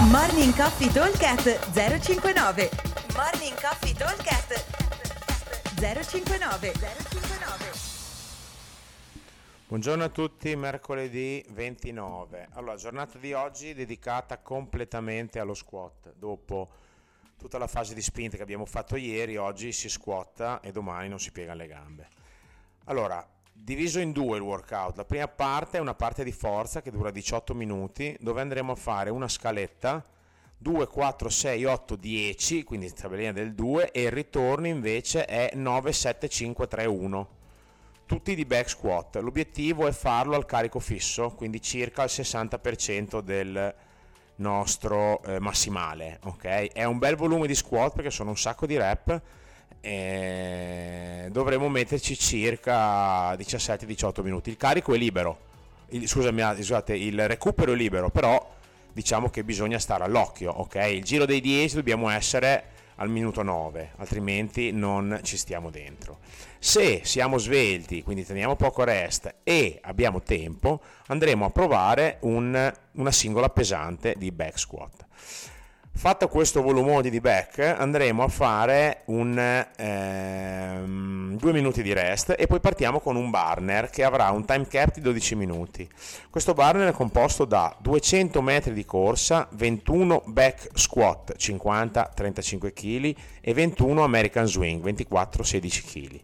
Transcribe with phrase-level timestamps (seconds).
[0.00, 2.70] Morning Coffee Talkcast 059
[3.16, 4.64] Morning Coffee Talkcast
[5.74, 7.72] 059 059
[9.66, 12.48] Buongiorno a tutti, mercoledì 29.
[12.52, 16.14] Allora, giornata di oggi dedicata completamente allo squat.
[16.16, 16.68] Dopo
[17.36, 21.18] tutta la fase di spinta che abbiamo fatto ieri, oggi si squatta e domani non
[21.18, 22.08] si piegano le gambe.
[22.84, 23.28] Allora,
[23.62, 24.96] diviso in due il workout.
[24.96, 28.76] La prima parte è una parte di forza che dura 18 minuti, dove andremo a
[28.76, 30.04] fare una scaletta
[30.60, 35.92] 2, 4, 6, 8, 10, quindi tabellina del 2, e il ritorno invece è 9,
[35.92, 37.28] 7, 5, 3, 1.
[38.06, 39.16] Tutti di back squat.
[39.16, 43.74] L'obiettivo è farlo al carico fisso, quindi circa il 60% del
[44.36, 46.18] nostro eh, massimale.
[46.24, 46.70] Okay?
[46.72, 49.22] È un bel volume di squat perché sono un sacco di rep
[49.80, 54.50] e dovremo metterci circa 17-18 minuti.
[54.50, 55.38] Il carico è libero,
[55.90, 58.56] il, scusami, ah, scusate, il recupero è libero, però
[58.92, 60.74] diciamo che bisogna stare all'occhio, ok?
[60.90, 66.18] Il giro dei 10 dobbiamo essere al minuto 9, altrimenti non ci stiamo dentro.
[66.58, 73.12] Se siamo svelti, quindi teniamo poco rest e abbiamo tempo, andremo a provare un, una
[73.12, 75.06] singola pesante di back squat.
[75.92, 79.36] Fatto questo volumone di back andremo a fare un,
[79.76, 84.68] ehm, due minuti di rest e poi partiamo con un burner che avrà un time
[84.68, 85.88] cap di 12 minuti.
[86.30, 93.54] Questo burner è composto da 200 metri di corsa, 21 back squat 50-35 kg e
[93.54, 96.20] 21 American swing 24-16 kg.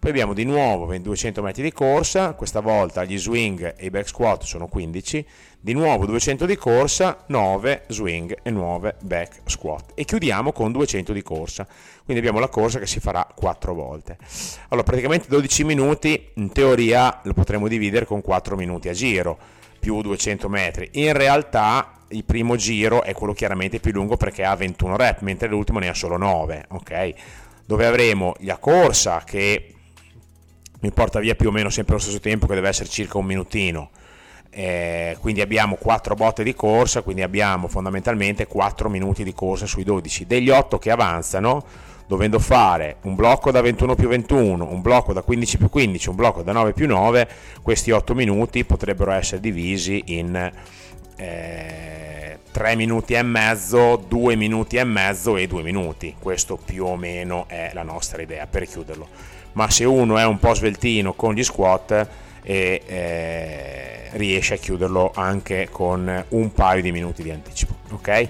[0.00, 4.06] Poi abbiamo di nuovo 200 metri di corsa, questa volta gli swing e i back
[4.06, 5.26] squat sono 15,
[5.58, 9.90] di nuovo 200 di corsa, 9 swing e 9 back squat.
[9.94, 11.66] E chiudiamo con 200 di corsa,
[12.04, 14.18] quindi abbiamo la corsa che si farà 4 volte.
[14.68, 19.36] Allora praticamente 12 minuti, in teoria lo potremo dividere con 4 minuti a giro,
[19.80, 20.90] più 200 metri.
[20.92, 25.48] In realtà il primo giro è quello chiaramente più lungo perché ha 21 rep, mentre
[25.48, 27.12] l'ultimo ne ha solo 9, ok?
[27.66, 29.72] Dove avremo la corsa che
[30.80, 33.26] mi porta via più o meno sempre lo stesso tempo che deve essere circa un
[33.26, 33.90] minutino.
[34.50, 39.84] Eh, quindi abbiamo 4 botte di corsa quindi abbiamo fondamentalmente 4 minuti di corsa sui
[39.84, 41.62] 12 degli 8 che avanzano
[42.06, 46.14] dovendo fare un blocco da 21 più 21 un blocco da 15 più 15 un
[46.14, 47.28] blocco da 9 più 9
[47.60, 50.50] questi 8 minuti potrebbero essere divisi in
[51.16, 51.97] eh,
[52.58, 56.16] 3 minuti e mezzo 2 minuti e mezzo e 2 minuti.
[56.18, 59.06] Questo più o meno è la nostra idea per chiuderlo.
[59.52, 62.08] Ma se uno è un po' sveltino con gli squat
[62.42, 68.28] e eh, riesce a chiuderlo anche con un paio di minuti di anticipo ok?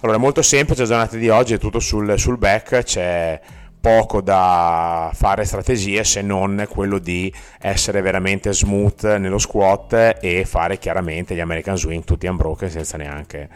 [0.00, 3.38] Allora molto semplice la giornata di oggi è tutto sul, sul back c'è
[3.80, 10.78] poco da fare strategie se non quello di essere veramente smooth nello squat e fare
[10.78, 13.48] chiaramente gli American Swing tutti unbroken senza neanche,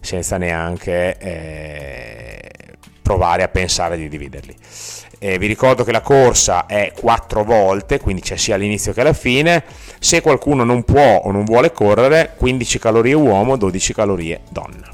[0.00, 2.50] senza neanche eh,
[3.02, 4.54] provare a pensare di dividerli.
[5.20, 9.12] Eh, vi ricordo che la corsa è 4 volte, quindi c'è sia all'inizio che alla
[9.12, 9.64] fine.
[9.98, 14.88] Se qualcuno non può o non vuole correre, 15 calorie uomo, 12 calorie donna.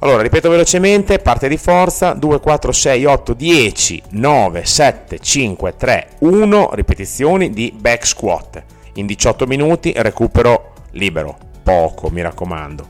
[0.00, 6.08] Allora, ripeto velocemente, parte di forza, 2, 4, 6, 8, 10, 9, 7, 5, 3,
[6.20, 8.62] 1, ripetizioni di back squat.
[8.94, 12.86] In 18 minuti recupero libero, poco mi raccomando.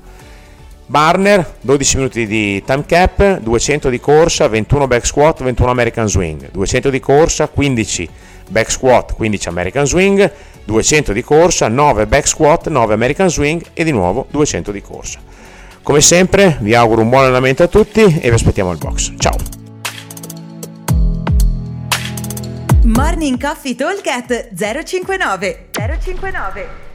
[0.85, 6.51] Barner, 12 minuti di time cap, 200 di corsa, 21 back squat, 21 American swing,
[6.51, 8.09] 200 di corsa, 15
[8.49, 10.31] back squat, 15 American swing,
[10.63, 15.21] 200 di corsa, 9 back squat, 9 American swing e di nuovo 200 di corsa.
[15.89, 19.15] Come sempre vi auguro un buon allenamento a tutti e vi aspettiamo al box.
[19.17, 19.35] Ciao!
[22.83, 24.07] Morning Coffee Talk
[24.55, 26.88] 059 059